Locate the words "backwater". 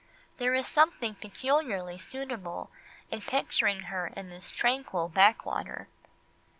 5.09-5.89